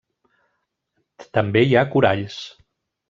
[1.39, 2.41] També hi ha coralls.